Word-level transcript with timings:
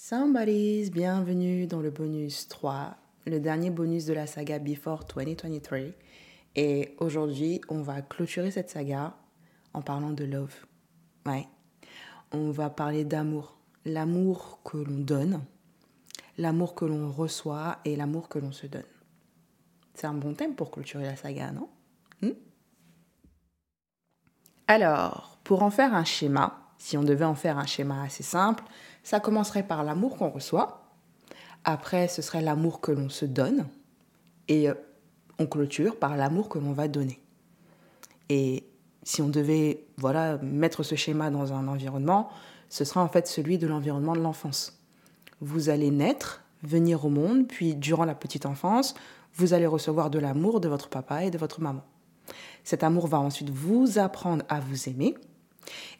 Somebody's, 0.00 0.92
bienvenue 0.92 1.66
dans 1.66 1.80
le 1.80 1.90
bonus 1.90 2.46
3, 2.46 2.96
le 3.26 3.40
dernier 3.40 3.70
bonus 3.70 4.04
de 4.04 4.12
la 4.12 4.28
saga 4.28 4.60
Before 4.60 5.04
2023. 5.12 5.78
Et 6.54 6.94
aujourd'hui, 6.98 7.60
on 7.68 7.82
va 7.82 8.00
clôturer 8.02 8.52
cette 8.52 8.70
saga 8.70 9.16
en 9.74 9.82
parlant 9.82 10.12
de 10.12 10.24
love. 10.24 10.54
Ouais. 11.26 11.48
On 12.30 12.52
va 12.52 12.70
parler 12.70 13.04
d'amour. 13.04 13.58
L'amour 13.84 14.60
que 14.64 14.76
l'on 14.76 15.00
donne, 15.00 15.42
l'amour 16.38 16.76
que 16.76 16.84
l'on 16.84 17.10
reçoit 17.10 17.78
et 17.84 17.96
l'amour 17.96 18.28
que 18.28 18.38
l'on 18.38 18.52
se 18.52 18.68
donne. 18.68 18.82
C'est 19.94 20.06
un 20.06 20.14
bon 20.14 20.32
thème 20.32 20.54
pour 20.54 20.70
clôturer 20.70 21.06
la 21.06 21.16
saga, 21.16 21.50
non? 21.50 21.68
Hmm? 22.22 22.36
Alors, 24.68 25.40
pour 25.42 25.64
en 25.64 25.70
faire 25.70 25.92
un 25.92 26.04
schéma, 26.04 26.68
si 26.78 26.96
on 26.96 27.02
devait 27.02 27.24
en 27.24 27.34
faire 27.34 27.58
un 27.58 27.66
schéma 27.66 28.04
assez 28.04 28.22
simple, 28.22 28.62
ça 29.02 29.20
commencerait 29.20 29.62
par 29.62 29.84
l'amour 29.84 30.16
qu'on 30.16 30.30
reçoit. 30.30 30.82
Après, 31.64 32.08
ce 32.08 32.22
serait 32.22 32.40
l'amour 32.40 32.80
que 32.80 32.92
l'on 32.92 33.08
se 33.08 33.24
donne. 33.24 33.66
Et 34.48 34.68
euh, 34.68 34.74
on 35.38 35.46
clôture 35.46 35.98
par 35.98 36.16
l'amour 36.16 36.48
que 36.48 36.58
l'on 36.58 36.72
va 36.72 36.88
donner. 36.88 37.20
Et 38.28 38.64
si 39.02 39.22
on 39.22 39.28
devait 39.28 39.86
voilà, 39.96 40.38
mettre 40.38 40.82
ce 40.82 40.94
schéma 40.94 41.30
dans 41.30 41.52
un 41.52 41.68
environnement, 41.68 42.28
ce 42.68 42.84
sera 42.84 43.02
en 43.02 43.08
fait 43.08 43.26
celui 43.26 43.58
de 43.58 43.66
l'environnement 43.66 44.14
de 44.14 44.20
l'enfance. 44.20 44.80
Vous 45.40 45.68
allez 45.68 45.90
naître, 45.90 46.42
venir 46.62 47.04
au 47.04 47.08
monde, 47.08 47.46
puis 47.46 47.74
durant 47.74 48.04
la 48.04 48.14
petite 48.14 48.46
enfance, 48.46 48.94
vous 49.34 49.54
allez 49.54 49.66
recevoir 49.66 50.10
de 50.10 50.18
l'amour 50.18 50.60
de 50.60 50.68
votre 50.68 50.88
papa 50.88 51.24
et 51.24 51.30
de 51.30 51.38
votre 51.38 51.60
maman. 51.60 51.82
Cet 52.64 52.82
amour 52.82 53.06
va 53.06 53.20
ensuite 53.20 53.50
vous 53.50 53.98
apprendre 53.98 54.44
à 54.48 54.60
vous 54.60 54.88
aimer, 54.88 55.14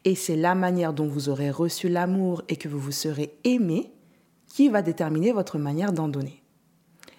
et 0.05 0.15
c'est 0.15 0.37
la 0.37 0.55
manière 0.55 0.93
dont 0.93 1.07
vous 1.07 1.29
aurez 1.29 1.51
reçu 1.51 1.89
l'amour 1.89 2.43
et 2.49 2.57
que 2.57 2.69
vous 2.69 2.79
vous 2.79 2.93
serez 2.93 3.35
aimé 3.45 3.93
qui 4.49 4.69
va 4.69 4.83
déterminer 4.83 5.33
votre 5.33 5.59
manière 5.59 5.93
d'en 5.93 6.09
donner. 6.09 6.43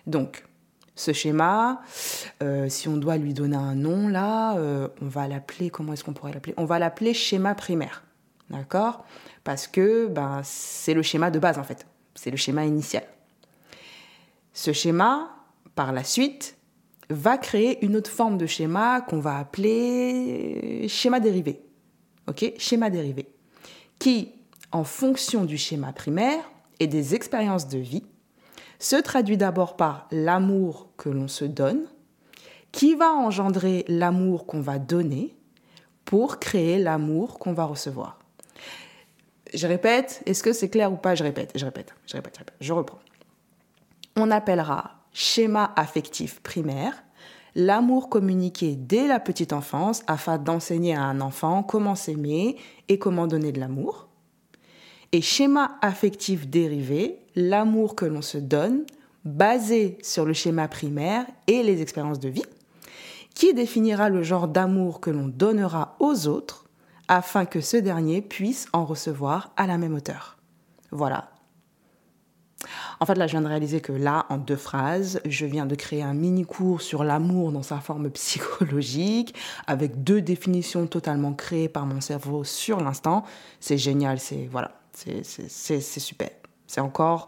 Donc, 0.07 0.45
ce 0.95 1.13
schéma, 1.13 1.81
euh, 2.43 2.67
si 2.67 2.87
on 2.87 2.97
doit 2.97 3.17
lui 3.17 3.33
donner 3.33 3.55
un 3.55 3.75
nom 3.75 4.07
là, 4.07 4.57
euh, 4.57 4.87
on 5.01 5.07
va 5.07 5.27
l'appeler, 5.27 5.69
comment 5.69 5.93
est-ce 5.93 6.03
qu'on 6.03 6.13
pourrait 6.13 6.33
l'appeler? 6.33 6.53
On 6.57 6.65
va 6.65 6.79
l'appeler 6.79 7.13
schéma 7.13 7.55
primaire. 7.55 8.03
D'accord? 8.49 9.05
Parce 9.43 9.67
que 9.67 10.07
ben, 10.07 10.41
c'est 10.43 10.93
le 10.93 11.01
schéma 11.01 11.31
de 11.31 11.39
base 11.39 11.59
en 11.59 11.63
fait. 11.63 11.85
C'est 12.15 12.31
le 12.31 12.37
schéma 12.37 12.65
initial. 12.65 13.03
Ce 14.53 14.73
schéma, 14.73 15.29
par 15.75 15.93
la 15.93 16.03
suite, 16.03 16.57
va 17.09 17.37
créer 17.37 17.83
une 17.85 17.95
autre 17.95 18.11
forme 18.11 18.37
de 18.37 18.45
schéma 18.45 19.01
qu'on 19.01 19.19
va 19.19 19.37
appeler 19.37 20.87
schéma 20.89 21.19
dérivé 21.19 21.61
ok, 22.29 22.53
schéma 22.57 22.89
dérivé, 22.89 23.27
qui, 23.97 24.31
en 24.71 24.83
fonction 24.83 25.45
du 25.45 25.57
schéma 25.57 25.91
primaire 25.91 26.43
et 26.79 26.87
des 26.87 27.15
expériences 27.15 27.67
de 27.67 27.79
vie, 27.79 28.03
se 28.77 28.95
traduit 28.95 29.35
d'abord 29.35 29.75
par 29.75 30.07
l'amour 30.11 30.89
que 30.95 31.09
l'on 31.09 31.27
se 31.27 31.43
donne, 31.43 31.85
qui 32.71 32.95
va 32.95 33.11
engendrer 33.11 33.83
l'amour 33.87 34.45
qu'on 34.45 34.61
va 34.61 34.79
donner 34.79 35.35
pour 36.05 36.39
créer 36.39 36.79
l'amour 36.79 37.39
qu'on 37.39 37.53
va 37.53 37.65
recevoir. 37.65 38.19
Je 39.53 39.67
répète, 39.67 40.21
est-ce 40.25 40.43
que 40.43 40.53
c'est 40.53 40.69
clair 40.69 40.93
ou 40.93 40.95
pas? 40.95 41.15
Je 41.15 41.23
répète, 41.23 41.51
je 41.55 41.65
répète, 41.65 41.93
je 42.05 42.15
répète, 42.15 42.35
je 42.35 42.39
répète, 42.39 42.57
je 42.61 42.73
reprends. 42.73 42.99
On 44.15 44.29
appellera 44.31 44.99
schéma 45.11 45.73
affectif 45.75 46.39
primaire 46.41 47.03
l'amour 47.55 48.09
communiqué 48.09 48.75
dès 48.75 49.07
la 49.07 49.19
petite 49.19 49.53
enfance 49.53 50.03
afin 50.07 50.37
d'enseigner 50.37 50.95
à 50.95 51.03
un 51.03 51.21
enfant 51.21 51.63
comment 51.63 51.95
s'aimer 51.95 52.57
et 52.87 52.99
comment 52.99 53.27
donner 53.27 53.51
de 53.51 53.59
l'amour. 53.59 54.07
Et 55.11 55.21
schéma 55.21 55.77
affectif 55.81 56.47
dérivé, 56.47 57.19
l'amour 57.35 57.95
que 57.95 58.05
l'on 58.05 58.21
se 58.21 58.37
donne 58.37 58.83
basé 59.25 59.97
sur 60.01 60.25
le 60.25 60.33
schéma 60.33 60.67
primaire 60.67 61.25
et 61.47 61.63
les 61.63 61.81
expériences 61.81 62.19
de 62.19 62.29
vie, 62.29 62.45
qui 63.33 63.53
définira 63.53 64.09
le 64.09 64.23
genre 64.23 64.47
d'amour 64.47 64.99
que 64.99 65.09
l'on 65.09 65.27
donnera 65.27 65.95
aux 65.99 66.27
autres 66.27 66.65
afin 67.07 67.45
que 67.45 67.61
ce 67.61 67.77
dernier 67.77 68.21
puisse 68.21 68.67
en 68.71 68.85
recevoir 68.85 69.51
à 69.57 69.65
la 69.65 69.77
même 69.77 69.95
hauteur. 69.95 70.37
Voilà, 70.91 71.29
en 73.01 73.05
fait, 73.05 73.15
là, 73.15 73.27
je 73.27 73.31
viens 73.31 73.41
de 73.41 73.47
réaliser 73.47 73.79
que 73.79 73.93
là, 73.93 74.25
en 74.29 74.37
deux 74.37 74.57
phrases, 74.57 75.21
je 75.25 75.45
viens 75.45 75.65
de 75.65 75.75
créer 75.75 76.03
un 76.03 76.13
mini 76.13 76.43
cours 76.43 76.81
sur 76.81 77.03
l'amour 77.03 77.51
dans 77.51 77.63
sa 77.63 77.79
forme 77.79 78.09
psychologique, 78.11 79.33
avec 79.67 80.03
deux 80.03 80.21
définitions 80.21 80.85
totalement 80.85 81.33
créées 81.33 81.69
par 81.69 81.85
mon 81.85 82.01
cerveau 82.01 82.43
sur 82.43 82.81
l'instant. 82.81 83.23
C'est 83.59 83.77
génial, 83.77 84.19
c'est 84.19 84.47
voilà, 84.51 84.71
c'est 84.93 85.81
super. 85.81 86.29
C'est 86.67 86.81
encore 86.81 87.27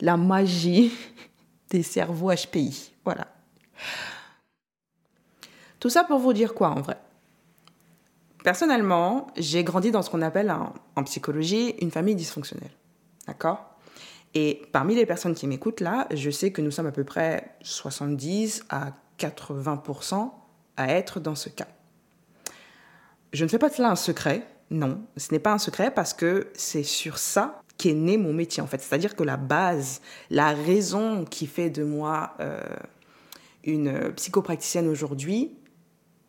la 0.00 0.16
magie 0.16 0.92
des 1.70 1.82
cerveaux 1.82 2.32
HPI. 2.32 2.92
Voilà. 3.04 3.26
Tout 5.80 5.90
ça 5.90 6.04
pour 6.04 6.18
vous 6.18 6.32
dire 6.32 6.54
quoi 6.54 6.70
en 6.70 6.80
vrai? 6.80 6.98
Personnellement, 8.44 9.26
j'ai 9.36 9.64
grandi 9.64 9.90
dans 9.90 10.02
ce 10.02 10.10
qu'on 10.10 10.22
appelle 10.22 10.54
en 10.94 11.04
psychologie 11.04 11.74
une 11.80 11.90
famille 11.90 12.14
dysfonctionnelle. 12.14 12.70
D'accord? 13.26 13.77
Et 14.34 14.62
parmi 14.72 14.94
les 14.94 15.06
personnes 15.06 15.34
qui 15.34 15.46
m'écoutent 15.46 15.80
là, 15.80 16.06
je 16.12 16.30
sais 16.30 16.52
que 16.52 16.60
nous 16.60 16.70
sommes 16.70 16.86
à 16.86 16.92
peu 16.92 17.04
près 17.04 17.56
70 17.62 18.64
à 18.68 18.92
80% 19.18 20.30
à 20.76 20.92
être 20.92 21.20
dans 21.20 21.34
ce 21.34 21.48
cas. 21.48 21.68
Je 23.32 23.44
ne 23.44 23.48
fais 23.48 23.58
pas 23.58 23.68
de 23.68 23.74
cela 23.74 23.90
un 23.90 23.96
secret, 23.96 24.46
non, 24.70 25.02
ce 25.16 25.32
n'est 25.32 25.38
pas 25.38 25.52
un 25.52 25.58
secret 25.58 25.90
parce 25.90 26.14
que 26.14 26.48
c'est 26.54 26.82
sur 26.82 27.18
ça 27.18 27.62
qu'est 27.78 27.94
né 27.94 28.16
mon 28.16 28.32
métier 28.32 28.62
en 28.62 28.66
fait. 28.66 28.80
C'est-à-dire 28.82 29.16
que 29.16 29.22
la 29.22 29.36
base, 29.36 30.00
la 30.30 30.52
raison 30.52 31.24
qui 31.24 31.46
fait 31.46 31.70
de 31.70 31.84
moi 31.84 32.34
euh, 32.40 32.60
une 33.64 34.12
psychopraticienne 34.14 34.88
aujourd'hui, 34.88 35.52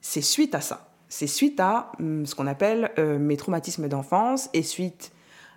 c'est 0.01 0.21
suite 0.21 0.55
à 0.55 0.61
ça. 0.61 0.91
C'est 1.09 1.27
suite 1.27 1.59
à 1.59 1.91
hum, 1.99 2.25
ce 2.25 2.35
qu'on 2.35 2.47
appelle 2.47 2.91
euh, 2.97 3.17
mes 3.17 3.35
traumatismes 3.35 3.87
d'enfance 3.87 4.49
et 4.53 4.63
suite 4.63 5.11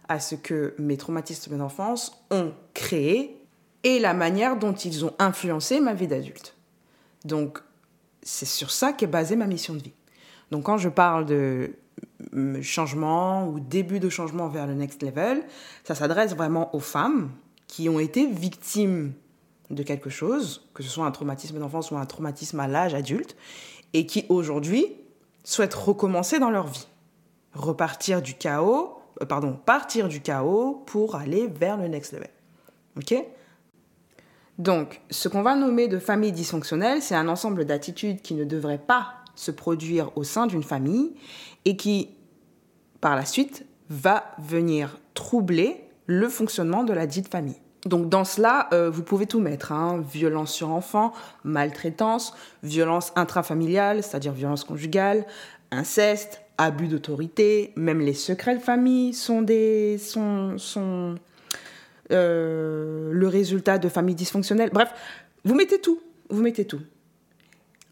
à 0.08 0.20
ce 0.20 0.34
que 0.34 0.74
mes 0.78 0.96
traumatismes 0.96 1.56
d'enfance 1.56 2.24
ont 2.30 2.52
créé 2.74 3.38
et 3.84 3.98
la 3.98 4.14
manière 4.14 4.56
dont 4.56 4.72
ils 4.72 5.04
ont 5.04 5.14
influencé 5.18 5.80
ma 5.80 5.94
vie 5.94 6.06
d'adulte. 6.06 6.54
Donc, 7.24 7.58
c'est 8.22 8.46
sur 8.46 8.70
ça 8.70 8.92
qu'est 8.92 9.06
basée 9.06 9.36
ma 9.36 9.46
mission 9.46 9.74
de 9.74 9.82
vie. 9.82 9.94
Donc, 10.50 10.64
quand 10.64 10.78
je 10.78 10.88
parle 10.88 11.26
de 11.26 11.72
changement 12.62 13.48
ou 13.48 13.60
début 13.60 14.00
de 14.00 14.08
changement 14.08 14.48
vers 14.48 14.66
le 14.66 14.74
next 14.74 15.02
level, 15.02 15.42
ça 15.84 15.94
s'adresse 15.94 16.34
vraiment 16.34 16.74
aux 16.74 16.80
femmes 16.80 17.30
qui 17.66 17.88
ont 17.88 17.98
été 17.98 18.26
victimes 18.26 19.12
de 19.70 19.82
quelque 19.82 20.10
chose, 20.10 20.68
que 20.74 20.82
ce 20.82 20.88
soit 20.88 21.06
un 21.06 21.10
traumatisme 21.10 21.58
d'enfance 21.58 21.90
ou 21.90 21.96
un 21.96 22.06
traumatisme 22.06 22.60
à 22.60 22.68
l'âge 22.68 22.94
adulte, 22.94 23.36
et 23.92 24.06
qui 24.06 24.26
aujourd'hui 24.28 24.86
souhaitent 25.44 25.74
recommencer 25.74 26.38
dans 26.38 26.50
leur 26.50 26.66
vie, 26.66 26.86
repartir 27.54 28.22
du 28.22 28.34
chaos 28.34 29.01
euh, 29.22 29.26
pardon, 29.26 29.58
partir 29.64 30.08
du 30.08 30.20
chaos 30.20 30.82
pour 30.86 31.16
aller 31.16 31.46
vers 31.46 31.76
le 31.76 31.88
next 31.88 32.12
level. 32.12 32.30
OK? 32.96 33.14
Donc, 34.58 35.00
ce 35.10 35.28
qu'on 35.28 35.42
va 35.42 35.56
nommer 35.56 35.88
de 35.88 35.98
famille 35.98 36.32
dysfonctionnelle, 36.32 37.00
c'est 37.00 37.14
un 37.14 37.28
ensemble 37.28 37.64
d'attitudes 37.64 38.20
qui 38.20 38.34
ne 38.34 38.44
devraient 38.44 38.78
pas 38.78 39.14
se 39.34 39.50
produire 39.50 40.16
au 40.16 40.24
sein 40.24 40.46
d'une 40.46 40.62
famille 40.62 41.14
et 41.64 41.76
qui, 41.76 42.10
par 43.00 43.16
la 43.16 43.24
suite, 43.24 43.64
va 43.88 44.24
venir 44.38 44.98
troubler 45.14 45.84
le 46.06 46.28
fonctionnement 46.28 46.84
de 46.84 46.92
la 46.92 47.06
dite 47.06 47.28
famille. 47.28 47.56
Donc 47.86 48.08
dans 48.08 48.24
cela, 48.24 48.68
euh, 48.72 48.90
vous 48.90 49.02
pouvez 49.02 49.26
tout 49.26 49.40
mettre, 49.40 49.72
hein. 49.72 50.04
violence 50.08 50.52
sur 50.52 50.70
enfant, 50.70 51.12
maltraitance, 51.42 52.34
violence 52.62 53.12
intrafamiliale, 53.16 54.02
c'est-à-dire 54.02 54.32
violence 54.32 54.64
conjugale, 54.64 55.26
inceste, 55.72 56.41
abus 56.58 56.88
d'autorité, 56.88 57.72
même 57.76 58.00
les 58.00 58.14
secrets 58.14 58.56
de 58.56 58.62
famille 58.62 59.14
sont, 59.14 59.42
des, 59.42 59.98
sont, 59.98 60.58
sont 60.58 61.16
euh, 62.10 63.10
le 63.12 63.28
résultat 63.28 63.78
de 63.78 63.88
familles 63.88 64.14
dysfonctionnelles. 64.14 64.70
Bref, 64.72 64.92
vous 65.44 65.54
mettez 65.54 65.80
tout, 65.80 66.00
vous 66.28 66.42
mettez 66.42 66.64
tout. 66.64 66.80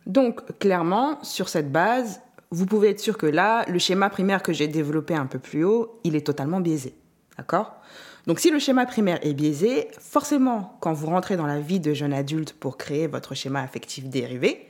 Donc, 0.07 0.59
clairement, 0.59 1.23
sur 1.23 1.49
cette 1.49 1.71
base, 1.71 2.21
vous 2.51 2.67
pouvez 2.67 2.91
être 2.91 3.01
sûr 3.01 3.17
que 3.17 3.27
là, 3.27 3.65
le 3.69 3.79
schéma 3.79 4.11
primaire 4.11 4.43
que 4.43 4.53
j'ai 4.53 4.69
développé 4.69 5.15
un 5.15 5.27
peu 5.27 5.39
plus 5.39 5.65
haut, 5.65 6.01
il 6.05 6.17
est 6.17 6.27
totalement 6.27 6.61
biaisé. 6.61 6.95
D'accord? 7.39 7.81
Donc, 8.27 8.41
si 8.41 8.51
le 8.51 8.59
schéma 8.59 8.87
primaire 8.87 9.19
est 9.23 9.33
biaisé, 9.35 9.89
forcément, 9.99 10.77
quand 10.81 10.93
vous 10.93 11.07
rentrez 11.07 11.37
dans 11.37 11.47
la 11.47 11.61
vie 11.61 11.81
de 11.81 11.95
jeune 11.95 12.13
adulte 12.13 12.53
pour 12.53 12.77
créer 12.77 13.07
votre 13.07 13.35
schéma 13.35 13.61
affectif 13.63 14.09
dérivé, 14.09 14.69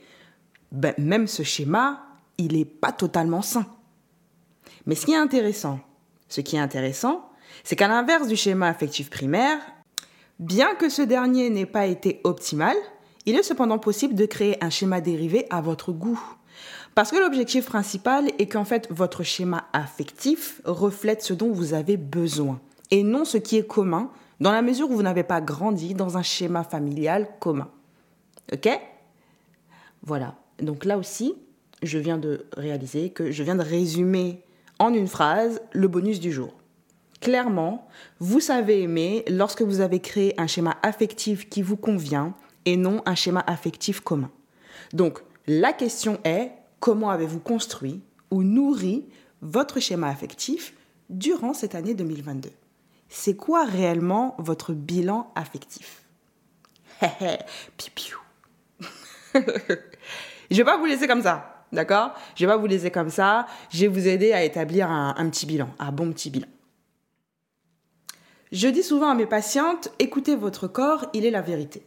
ben, 0.71 0.93
même 0.97 1.27
ce 1.27 1.43
schéma, 1.43 2.05
il 2.37 2.57
n'est 2.57 2.65
pas 2.65 2.91
totalement 2.91 3.41
sain. 3.41 3.65
Mais 4.85 4.95
ce 4.95 5.05
qui 5.05 5.13
est 5.13 5.17
intéressant, 5.17 5.79
ce 6.29 6.41
qui 6.41 6.55
est 6.55 6.59
intéressant, 6.59 7.29
c'est 7.63 7.75
qu'à 7.75 7.87
l'inverse 7.87 8.27
du 8.27 8.35
schéma 8.35 8.67
affectif 8.67 9.09
primaire, 9.09 9.59
bien 10.39 10.75
que 10.75 10.89
ce 10.89 11.01
dernier 11.01 11.49
n'ait 11.49 11.65
pas 11.65 11.85
été 11.85 12.21
optimal, 12.23 12.75
il 13.25 13.35
est 13.35 13.43
cependant 13.43 13.77
possible 13.77 14.15
de 14.15 14.25
créer 14.25 14.63
un 14.63 14.69
schéma 14.69 15.01
dérivé 15.01 15.45
à 15.49 15.61
votre 15.61 15.91
goût. 15.91 16.21
Parce 16.95 17.11
que 17.11 17.17
l'objectif 17.17 17.65
principal 17.65 18.29
est 18.39 18.47
qu'en 18.47 18.65
fait 18.65 18.87
votre 18.89 19.23
schéma 19.23 19.65
affectif 19.71 20.61
reflète 20.65 21.21
ce 21.21 21.33
dont 21.33 21.51
vous 21.51 21.73
avez 21.73 21.95
besoin 21.95 22.59
et 22.89 23.03
non 23.03 23.23
ce 23.23 23.37
qui 23.37 23.57
est 23.57 23.65
commun 23.65 24.11
dans 24.41 24.51
la 24.51 24.61
mesure 24.61 24.89
où 24.89 24.95
vous 24.95 25.03
n'avez 25.03 25.23
pas 25.23 25.39
grandi 25.39 25.93
dans 25.93 26.17
un 26.17 26.23
schéma 26.23 26.63
familial 26.63 27.27
commun. 27.39 27.69
OK? 28.51 28.67
Voilà. 30.03 30.35
Donc 30.59 30.83
là 30.83 30.97
aussi, 30.97 31.35
je 31.83 31.97
viens 31.97 32.17
de 32.17 32.45
réaliser 32.57 33.11
que 33.11 33.31
je 33.31 33.43
viens 33.43 33.55
de 33.55 33.63
résumer 33.63 34.43
en 34.81 34.95
une 34.95 35.07
phrase 35.07 35.61
le 35.73 35.87
bonus 35.87 36.19
du 36.19 36.31
jour. 36.31 36.55
Clairement, 37.21 37.87
vous 38.19 38.39
savez 38.39 38.81
aimer 38.81 39.23
lorsque 39.27 39.61
vous 39.61 39.79
avez 39.79 39.99
créé 39.99 40.33
un 40.41 40.47
schéma 40.47 40.75
affectif 40.81 41.47
qui 41.49 41.61
vous 41.61 41.77
convient 41.77 42.33
et 42.65 42.77
non 42.77 43.03
un 43.05 43.13
schéma 43.13 43.43
affectif 43.45 43.99
commun. 43.99 44.31
Donc, 44.91 45.21
la 45.45 45.71
question 45.71 46.19
est, 46.23 46.51
comment 46.79 47.11
avez-vous 47.11 47.39
construit 47.39 48.01
ou 48.31 48.41
nourri 48.41 49.05
votre 49.43 49.79
schéma 49.79 50.07
affectif 50.07 50.73
durant 51.11 51.53
cette 51.53 51.75
année 51.75 51.93
2022 51.93 52.49
C'est 53.07 53.35
quoi 53.35 53.65
réellement 53.65 54.33
votre 54.39 54.73
bilan 54.73 55.31
affectif? 55.35 56.01
Pipiou. 57.77 58.17
Je 60.49 60.57
vais 60.57 60.63
pas 60.63 60.77
vous 60.77 60.85
laisser 60.85 61.07
comme 61.07 61.21
ça, 61.21 61.50
d'accord? 61.71 62.11
Je 62.35 62.45
vais 62.45 62.51
pas 62.51 62.57
vous 62.57 62.67
laisser 62.67 62.91
comme 62.91 63.09
ça. 63.09 63.45
Je 63.69 63.81
vais 63.81 63.87
vous 63.87 64.07
aider 64.07 64.33
à 64.33 64.43
établir 64.43 64.89
un, 64.89 65.15
un 65.17 65.29
petit 65.29 65.45
bilan, 65.45 65.69
un 65.79 65.91
bon 65.91 66.11
petit 66.11 66.29
bilan. 66.29 66.47
Je 68.51 68.67
dis 68.67 68.83
souvent 68.83 69.09
à 69.09 69.15
mes 69.15 69.25
patientes, 69.25 69.89
écoutez 69.99 70.35
votre 70.35 70.67
corps, 70.67 71.05
il 71.13 71.25
est 71.25 71.31
la 71.31 71.41
vérité. 71.41 71.85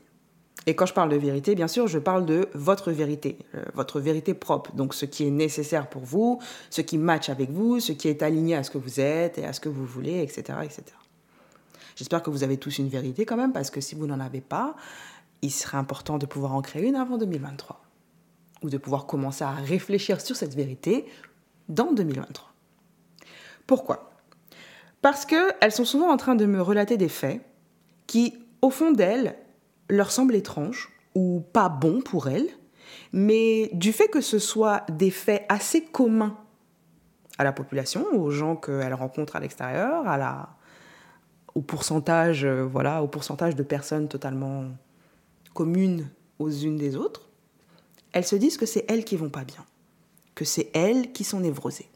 Et 0.66 0.75
quand 0.75 0.86
je 0.86 0.94
parle 0.94 1.10
de 1.10 1.16
vérité, 1.16 1.54
bien 1.54 1.69
sûr, 1.69 1.86
je 1.88 1.98
parle 1.98 2.25
de 2.25 2.48
votre 2.54 2.90
vérité, 2.90 3.36
euh, 3.54 3.62
votre 3.75 4.00
vérité 4.00 4.32
propre. 4.32 4.72
Donc 4.72 4.94
ce 4.94 5.04
qui 5.04 5.26
est 5.26 5.31
nécessaire 5.31 5.88
pour 5.88 6.02
vous, 6.02 6.40
ce 6.70 6.81
qui 6.81 6.96
match 6.96 7.28
avec 7.28 7.50
vous, 7.50 7.81
ce 7.81 7.92
qui 7.92 8.08
est 8.08 8.22
aligné 8.22 8.54
à 8.54 8.62
ce 8.62 8.70
que 8.70 8.78
vous 8.78 8.98
êtes 8.98 9.36
et 9.36 9.44
à 9.44 9.52
ce 9.52 9.60
que 9.60 9.69
vous 9.69 9.84
voulez, 9.84 10.22
etc. 10.22 10.58
etc. 10.62 10.84
J'espère 11.96 12.22
que 12.22 12.31
vous 12.31 12.42
avez 12.42 12.56
tous 12.56 12.78
une 12.78 12.88
vérité 12.88 13.26
quand 13.26 13.36
même, 13.36 13.52
parce 13.52 13.70
que 13.70 13.81
si 13.81 13.94
vous 13.94 14.06
n'en 14.06 14.20
avez 14.20 14.40
pas, 14.40 14.75
il 15.42 15.50
serait 15.50 15.76
important 15.76 16.16
de 16.16 16.26
pouvoir 16.26 16.54
en 16.54 16.62
créer 16.62 16.86
une 16.86 16.96
avant 16.96 17.19
2023. 17.19 17.83
Ou 18.64 18.70
de 18.70 18.78
pouvoir 18.78 19.06
commencer 19.06 19.44
à 19.44 19.52
réfléchir 19.52 20.20
sur 20.20 20.34
cette 20.34 20.55
vérité 20.55 21.05
dans 21.69 21.93
2023. 21.93 22.52
Pourquoi? 23.66 24.11
Parce 25.02 25.25
qu'elles 25.26 25.70
sont 25.70 25.84
souvent 25.84 26.11
en 26.11 26.16
train 26.16 26.34
de 26.34 26.46
me 26.46 26.61
relater 26.61 26.96
des 26.96 27.08
faits 27.08 27.43
qui, 28.06 28.34
au 28.62 28.70
fond 28.70 28.90
d'elles, 28.90 29.37
leur 29.88 30.11
semblent 30.11 30.34
étranges 30.34 30.90
ou 31.14 31.44
pas 31.52 31.69
bons 31.69 32.00
pour 32.00 32.28
elles, 32.28 32.49
mais 33.12 33.70
du 33.75 33.93
fait 33.93 34.08
que 34.08 34.20
ce 34.20 34.38
soit 34.38 34.84
des 34.90 35.10
faits 35.10 35.44
assez 35.49 35.84
communs 35.84 36.37
à 37.38 37.44
la 37.44 37.52
population, 37.52 38.06
aux 38.14 38.31
gens 38.31 38.56
qu'elles 38.56 38.94
rencontrent 38.94 39.37
à 39.37 39.40
l'extérieur, 39.40 40.05
au 41.55 41.60
pourcentage, 41.60 42.44
euh, 42.44 42.64
voilà, 42.64 43.02
au 43.02 43.08
pourcentage 43.08 43.55
de 43.55 43.62
personnes 43.62 44.08
totalement 44.08 44.64
communes 45.52 46.08
aux 46.38 46.50
unes 46.50 46.76
des 46.76 46.96
autres, 46.96 47.28
elles 48.14 48.25
se 48.25 48.37
disent 48.37 48.56
que 48.56 48.64
c'est 48.64 48.84
elles 48.88 49.05
qui 49.05 49.16
vont 49.16 49.28
pas 49.28 49.44
bien, 49.44 49.66
que 50.37 50.44
c'est 50.44 50.70
elles 50.72 51.12
qui 51.12 51.25
sont 51.25 51.40
névrosées. 51.40 51.90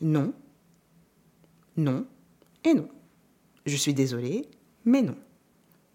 Non, 0.00 0.34
non 1.76 2.04
et 2.64 2.74
non. 2.74 2.88
Je 3.64 3.76
suis 3.76 3.94
désolée, 3.94 4.48
mais 4.84 5.02
non. 5.02 5.16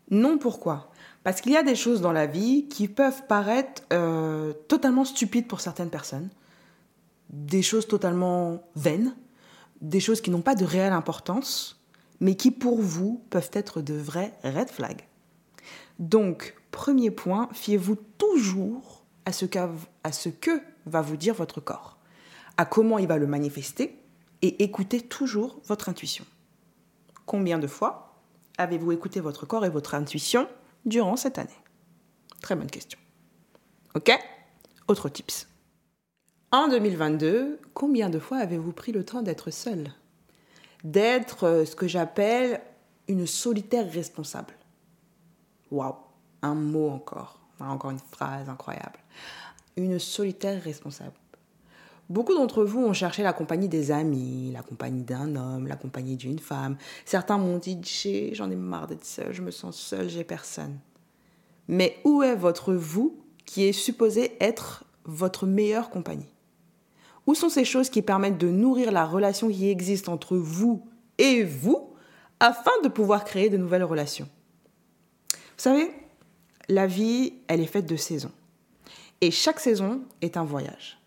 Non 0.09 0.37
pourquoi? 0.37 0.91
Parce 1.23 1.41
qu'il 1.41 1.51
y 1.51 1.57
a 1.57 1.63
des 1.63 1.75
choses 1.75 1.99
dans 1.99 2.13
la 2.13 2.27
vie 2.27 2.67
qui 2.69 2.87
peuvent 2.87 3.27
paraître 3.27 3.83
euh, 3.91 4.53
totalement 4.69 5.03
stupides 5.03 5.47
pour 5.47 5.59
certaines 5.59 5.89
personnes, 5.89 6.29
des 7.29 7.61
choses 7.61 7.87
totalement 7.87 8.63
vaines, 8.75 9.15
des 9.81 9.99
choses 9.99 10.21
qui 10.21 10.31
n'ont 10.31 10.41
pas 10.41 10.55
de 10.55 10.63
réelle 10.63 10.93
importance, 10.93 11.83
mais 12.21 12.35
qui 12.35 12.51
pour 12.51 12.81
vous 12.81 13.21
peuvent 13.29 13.51
être 13.51 13.81
de 13.81 13.95
vrais 13.95 14.33
red 14.45 14.69
flags. 14.69 15.07
Donc, 15.99 16.55
premier 16.71 17.11
point, 17.11 17.49
fiez-vous 17.51 17.97
toujours 18.17 18.98
à 19.29 20.11
ce, 20.11 20.29
que 20.29 20.61
va 20.85 21.01
vous 21.01 21.17
dire 21.17 21.33
votre 21.33 21.61
corps, 21.61 21.97
à 22.57 22.65
comment 22.65 22.97
il 22.99 23.07
va 23.07 23.17
le 23.17 23.27
manifester, 23.27 23.97
et 24.41 24.63
écoutez 24.63 25.01
toujours 25.01 25.61
votre 25.65 25.89
intuition. 25.89 26.25
Combien 27.25 27.59
de 27.59 27.67
fois 27.67 28.15
avez-vous 28.57 28.91
écouté 28.91 29.19
votre 29.19 29.45
corps 29.45 29.65
et 29.65 29.69
votre 29.69 29.95
intuition 29.95 30.47
durant 30.85 31.15
cette 31.15 31.37
année? 31.37 31.49
Très 32.41 32.55
bonne 32.55 32.69
question. 32.69 32.99
Ok? 33.95 34.11
Autre 34.87 35.09
tips. 35.09 35.47
En 36.51 36.67
2022, 36.67 37.59
combien 37.73 38.09
de 38.09 38.17
fois 38.17 38.37
avez-vous 38.37 38.71
pris 38.71 38.91
le 38.91 39.05
temps 39.05 39.21
d'être 39.21 39.51
seul? 39.51 39.93
D'être 40.83 41.43
euh, 41.43 41.65
ce 41.65 41.75
que 41.75 41.87
j'appelle 41.87 42.61
une 43.07 43.27
solitaire 43.27 43.91
responsable. 43.91 44.53
Waouh 45.69 45.95
Un 46.41 46.55
mot 46.55 46.89
encore. 46.89 47.39
Encore 47.59 47.91
une 47.91 47.99
phrase 47.99 48.47
incroyable. 48.49 48.98
Une 49.77 49.99
solitaire 49.99 50.61
responsable. 50.61 51.15
Beaucoup 52.09 52.33
d'entre 52.33 52.63
vous 52.63 52.79
ont 52.79 52.93
cherché 52.93 53.21
la 53.21 53.33
compagnie 53.33 53.69
des 53.69 53.91
amis, 53.91 54.51
la 54.51 54.63
compagnie 54.63 55.03
d'un 55.03 55.35
homme, 55.35 55.67
la 55.67 55.75
compagnie 55.75 56.15
d'une 56.15 56.39
femme. 56.39 56.75
Certains 57.05 57.37
m'ont 57.37 57.59
dit 57.59 57.79
j'en 58.33 58.49
ai 58.49 58.55
marre 58.55 58.87
d'être 58.87 59.05
seul, 59.05 59.31
je 59.31 59.43
me 59.43 59.51
sens 59.51 59.77
seul, 59.77 60.09
j'ai 60.09 60.23
personne. 60.23 60.79
Mais 61.67 61.97
où 62.03 62.23
est 62.23 62.35
votre 62.35 62.73
vous 62.73 63.15
qui 63.45 63.65
est 63.65 63.73
supposé 63.73 64.35
être 64.39 64.85
votre 65.05 65.45
meilleure 65.45 65.91
compagnie? 65.91 66.33
Où 67.27 67.35
sont 67.35 67.49
ces 67.49 67.63
choses 67.63 67.91
qui 67.91 68.01
permettent 68.01 68.39
de 68.39 68.49
nourrir 68.49 68.91
la 68.91 69.05
relation 69.05 69.49
qui 69.49 69.69
existe 69.69 70.09
entre 70.09 70.35
vous 70.35 70.83
et 71.19 71.43
vous 71.43 71.93
afin 72.39 72.71
de 72.83 72.87
pouvoir 72.87 73.23
créer 73.23 73.51
de 73.51 73.57
nouvelles 73.57 73.83
relations? 73.83 74.27
Vous 75.31 75.37
savez, 75.57 75.91
la 76.69 76.87
vie, 76.87 77.33
elle 77.47 77.61
est 77.61 77.67
faite 77.67 77.85
de 77.85 77.97
saisons. 77.97 78.31
Et 79.21 79.31
chaque 79.31 79.59
saison 79.59 80.01
est 80.21 80.37
un 80.37 80.45
voyage. 80.45 80.99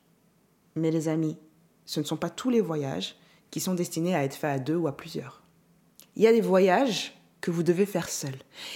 Mais 0.77 0.91
les 0.91 1.09
amis, 1.09 1.39
ce 1.87 2.01
ne 2.01 2.05
sont 2.05 2.17
pas 2.17 2.31
tous 2.31 2.51
les 2.51 2.61
voyages 2.61 3.17
qui 3.51 3.61
sont 3.61 3.75
destinés 3.75 4.15
à 4.15 4.25
être 4.25 4.35
faits 4.35 4.51
à 4.51 4.59
deux 4.59 4.77
ou 4.77 4.87
à 4.87 4.97
plusieurs. 4.97 5.43
Il 6.17 6.23
y 6.23 6.27
a 6.27 6.33
des 6.33 6.41
voyages 6.41 7.15
que 7.41 7.51
vous 7.51 7.63
devez 7.63 7.87
faire 7.87 8.09
seul. 8.09 8.35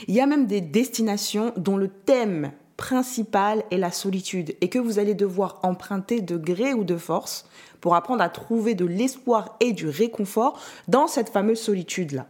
Il 0.08 0.14
y 0.14 0.20
a 0.20 0.26
même 0.26 0.46
des 0.46 0.60
destinations 0.60 1.52
dont 1.56 1.76
le 1.76 1.88
thème 1.88 2.52
principal 2.76 3.64
est 3.70 3.78
la 3.78 3.90
solitude 3.90 4.54
et 4.60 4.68
que 4.68 4.78
vous 4.78 4.98
allez 4.98 5.14
devoir 5.14 5.60
emprunter 5.62 6.20
de 6.20 6.36
gré 6.36 6.74
ou 6.74 6.84
de 6.84 6.96
force 6.96 7.48
pour 7.80 7.94
apprendre 7.94 8.22
à 8.22 8.28
trouver 8.28 8.74
de 8.74 8.84
l'espoir 8.84 9.56
et 9.60 9.72
du 9.72 9.88
réconfort 9.88 10.60
dans 10.88 11.06
cette 11.06 11.30
fameuse 11.30 11.60
solitude-là. 11.60 12.26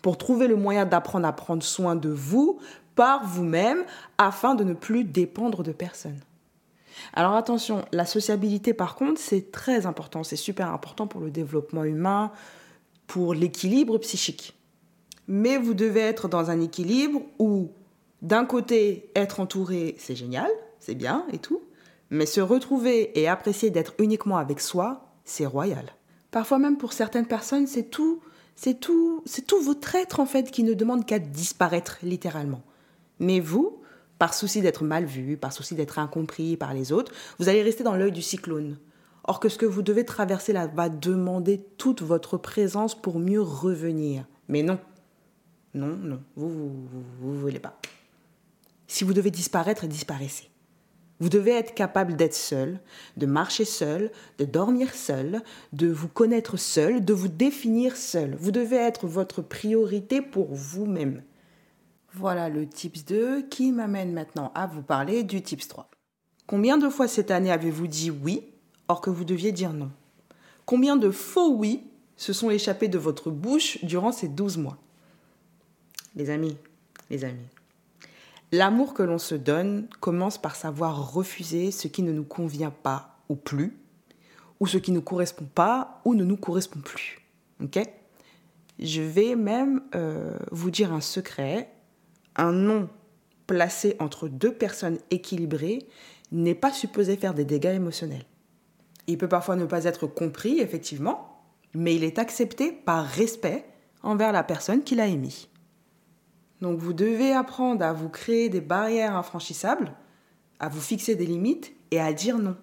Pour 0.00 0.16
trouver 0.16 0.46
le 0.46 0.56
moyen 0.56 0.86
d'apprendre 0.86 1.26
à 1.26 1.32
prendre 1.32 1.62
soin 1.62 1.96
de 1.96 2.08
vous 2.08 2.58
par 2.94 3.26
vous-même 3.26 3.84
afin 4.16 4.54
de 4.54 4.64
ne 4.64 4.72
plus 4.72 5.04
dépendre 5.04 5.62
de 5.62 5.72
personne. 5.72 6.20
Alors 7.12 7.34
attention, 7.34 7.84
la 7.92 8.04
sociabilité 8.04 8.74
par 8.74 8.94
contre, 8.94 9.20
c'est 9.20 9.50
très 9.52 9.86
important, 9.86 10.24
c'est 10.24 10.36
super 10.36 10.72
important 10.72 11.06
pour 11.06 11.20
le 11.20 11.30
développement 11.30 11.84
humain, 11.84 12.32
pour 13.06 13.34
l'équilibre 13.34 13.98
psychique. 13.98 14.56
Mais 15.28 15.58
vous 15.58 15.74
devez 15.74 16.00
être 16.00 16.28
dans 16.28 16.50
un 16.50 16.60
équilibre 16.60 17.22
où 17.38 17.70
d'un 18.22 18.44
côté, 18.44 19.10
être 19.14 19.40
entouré, 19.40 19.96
c'est 19.98 20.16
génial, 20.16 20.50
c'est 20.78 20.94
bien 20.94 21.24
et 21.32 21.38
tout, 21.38 21.62
mais 22.10 22.26
se 22.26 22.40
retrouver 22.40 23.18
et 23.18 23.28
apprécier 23.28 23.70
d'être 23.70 23.94
uniquement 23.98 24.36
avec 24.36 24.60
soi, 24.60 25.06
c'est 25.24 25.46
royal. 25.46 25.86
Parfois 26.30 26.58
même 26.58 26.76
pour 26.76 26.92
certaines 26.92 27.26
personnes, 27.26 27.66
c'est 27.66 27.90
tout, 27.90 28.20
c'est 28.56 28.78
tout, 28.78 29.22
c'est 29.24 29.46
tout 29.46 29.60
votre 29.60 29.94
être 29.94 30.20
en 30.20 30.26
fait 30.26 30.50
qui 30.50 30.62
ne 30.62 30.74
demande 30.74 31.06
qu'à 31.06 31.18
disparaître 31.18 31.98
littéralement. 32.02 32.62
Mais 33.18 33.40
vous, 33.40 33.79
par 34.20 34.34
souci 34.34 34.60
d'être 34.60 34.84
mal 34.84 35.06
vu, 35.06 35.38
par 35.38 35.50
souci 35.50 35.74
d'être 35.74 35.98
incompris 35.98 36.58
par 36.58 36.74
les 36.74 36.92
autres, 36.92 37.10
vous 37.38 37.48
allez 37.48 37.62
rester 37.62 37.82
dans 37.82 37.96
l'œil 37.96 38.12
du 38.12 38.20
cyclone. 38.20 38.76
Or 39.24 39.40
que 39.40 39.48
ce 39.48 39.56
que 39.56 39.64
vous 39.64 39.80
devez 39.80 40.04
traverser 40.04 40.52
là 40.52 40.66
va 40.66 40.90
demander 40.90 41.64
toute 41.78 42.02
votre 42.02 42.36
présence 42.36 42.94
pour 42.94 43.18
mieux 43.18 43.40
revenir. 43.40 44.26
Mais 44.46 44.62
non, 44.62 44.78
non, 45.72 45.96
non, 45.96 46.20
vous, 46.36 46.50
vous, 46.50 46.86
vous, 47.22 47.40
voulez 47.40 47.60
pas. 47.60 47.80
Si 48.86 49.04
vous 49.04 49.14
devez 49.14 49.30
disparaître, 49.30 49.86
disparaissez. 49.86 50.50
Vous 51.18 51.30
devez 51.30 51.52
être 51.52 51.74
capable 51.74 52.14
d'être 52.14 52.34
seul, 52.34 52.78
de 53.16 53.24
marcher 53.24 53.64
seul, 53.64 54.10
de 54.36 54.44
dormir 54.44 54.94
seul, 54.94 55.40
de 55.72 55.88
vous 55.88 56.08
connaître 56.08 56.58
seul, 56.58 57.02
de 57.02 57.14
vous 57.14 57.28
définir 57.28 57.96
seul. 57.96 58.36
Vous 58.38 58.50
devez 58.50 58.76
être 58.76 59.06
votre 59.06 59.40
priorité 59.40 60.20
pour 60.20 60.52
vous-même. 60.52 61.22
Voilà 62.12 62.48
le 62.48 62.66
tips 62.66 63.04
2 63.04 63.42
qui 63.42 63.70
m'amène 63.70 64.12
maintenant 64.12 64.50
à 64.54 64.66
vous 64.66 64.82
parler 64.82 65.22
du 65.22 65.42
tips 65.42 65.68
3. 65.68 65.88
Combien 66.46 66.76
de 66.76 66.88
fois 66.88 67.06
cette 67.06 67.30
année 67.30 67.52
avez-vous 67.52 67.86
dit 67.86 68.10
oui 68.10 68.42
or 68.88 69.00
que 69.00 69.10
vous 69.10 69.24
deviez 69.24 69.52
dire 69.52 69.72
non? 69.72 69.90
Combien 70.66 70.96
de 70.96 71.10
faux 71.10 71.54
oui 71.54 71.84
se 72.16 72.32
sont 72.32 72.50
échappés 72.50 72.88
de 72.88 72.98
votre 72.98 73.30
bouche 73.30 73.84
durant 73.84 74.10
ces 74.10 74.26
12 74.26 74.58
mois? 74.58 74.76
Les 76.16 76.30
amis, 76.30 76.56
les 77.10 77.24
amis, 77.24 77.46
l'amour 78.50 78.92
que 78.94 79.04
l'on 79.04 79.18
se 79.18 79.36
donne 79.36 79.88
commence 80.00 80.36
par 80.36 80.56
savoir 80.56 81.12
refuser 81.12 81.70
ce 81.70 81.86
qui 81.86 82.02
ne 82.02 82.12
nous 82.12 82.24
convient 82.24 82.72
pas 82.72 83.20
ou 83.28 83.36
plus, 83.36 83.76
ou 84.58 84.66
ce 84.66 84.78
qui 84.78 84.90
ne 84.90 84.98
correspond 84.98 85.46
pas 85.46 86.00
ou 86.04 86.16
ne 86.16 86.24
nous 86.24 86.36
correspond 86.36 86.80
plus. 86.80 87.20
Ok? 87.62 87.78
Je 88.80 89.02
vais 89.02 89.36
même 89.36 89.82
euh, 89.94 90.36
vous 90.50 90.72
dire 90.72 90.92
un 90.92 91.00
secret. 91.00 91.70
Un 92.36 92.52
nom 92.52 92.88
placé 93.46 93.96
entre 93.98 94.28
deux 94.28 94.54
personnes 94.54 94.98
équilibrées 95.10 95.86
n'est 96.32 96.54
pas 96.54 96.72
supposé 96.72 97.16
faire 97.16 97.34
des 97.34 97.44
dégâts 97.44 97.74
émotionnels. 97.74 98.24
Il 99.06 99.18
peut 99.18 99.28
parfois 99.28 99.56
ne 99.56 99.64
pas 99.64 99.84
être 99.84 100.06
compris, 100.06 100.60
effectivement, 100.60 101.42
mais 101.74 101.94
il 101.94 102.04
est 102.04 102.18
accepté 102.18 102.72
par 102.72 103.04
respect 103.04 103.64
envers 104.02 104.32
la 104.32 104.44
personne 104.44 104.82
qui 104.82 104.94
l'a 104.94 105.06
émis. 105.06 105.48
Donc 106.60 106.78
vous 106.78 106.92
devez 106.92 107.32
apprendre 107.32 107.84
à 107.84 107.92
vous 107.92 108.08
créer 108.08 108.48
des 108.48 108.60
barrières 108.60 109.16
infranchissables, 109.16 109.92
à 110.58 110.68
vous 110.68 110.80
fixer 110.80 111.14
des 111.14 111.26
limites 111.26 111.72
et 111.90 112.00
à 112.00 112.12
dire 112.12 112.38
non. 112.38 112.56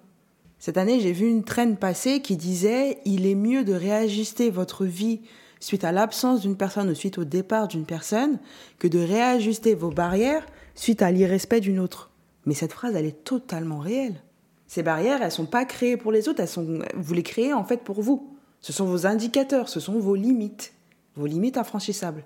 Cette 0.59 0.77
année, 0.77 0.99
j'ai 0.99 1.11
vu 1.11 1.27
une 1.27 1.43
traîne 1.43 1.77
passer 1.77 2.21
qui 2.21 2.37
disait 2.37 2.99
il 3.05 3.25
est 3.25 3.35
mieux 3.35 3.63
de 3.63 3.73
réajuster 3.73 4.49
votre 4.49 4.85
vie 4.85 5.21
suite 5.59 5.83
à 5.83 5.91
l'absence 5.91 6.41
d'une 6.41 6.57
personne 6.57 6.89
ou 6.89 6.95
suite 6.95 7.17
au 7.17 7.23
départ 7.23 7.67
d'une 7.67 7.85
personne 7.85 8.39
que 8.79 8.87
de 8.87 8.99
réajuster 8.99 9.75
vos 9.75 9.89
barrières 9.89 10.45
suite 10.75 11.01
à 11.01 11.11
l'irrespect 11.11 11.61
d'une 11.61 11.79
autre. 11.79 12.11
Mais 12.45 12.53
cette 12.53 12.73
phrase, 12.73 12.95
elle 12.95 13.05
est 13.05 13.23
totalement 13.23 13.79
réelle. 13.79 14.21
Ces 14.67 14.83
barrières, 14.83 15.21
elles 15.21 15.31
sont 15.31 15.45
pas 15.45 15.65
créées 15.65 15.97
pour 15.97 16.11
les 16.11 16.29
autres, 16.29 16.41
elles 16.41 16.47
sont, 16.47 16.79
vous 16.95 17.13
les 17.13 17.23
créez 17.23 17.53
en 17.53 17.63
fait 17.63 17.83
pour 17.83 18.01
vous. 18.01 18.35
Ce 18.61 18.73
sont 18.73 18.85
vos 18.85 19.05
indicateurs, 19.05 19.69
ce 19.69 19.79
sont 19.79 19.99
vos 19.99 20.15
limites, 20.15 20.73
vos 21.15 21.25
limites 21.25 21.57
infranchissables. 21.57 22.23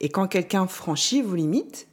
Et 0.00 0.08
quand 0.08 0.26
quelqu'un 0.26 0.66
franchit 0.66 1.22
vos 1.22 1.36
limites, 1.36 1.88